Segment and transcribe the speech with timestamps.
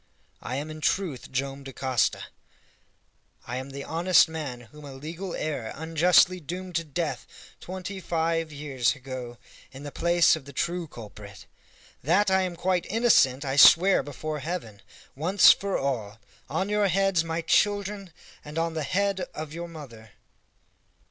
[0.41, 2.23] I am in truth Joam Dacosta!
[3.45, 7.27] I am the honest man whom a legal error unjustly doomed to death
[7.59, 9.37] twenty five years ago
[9.71, 11.45] in the place of the true culprit!
[12.01, 14.81] That I am quite innocent I swear before Heaven,
[15.15, 18.11] once for all, on your heads, my children,
[18.43, 20.13] and on the head of your mother!"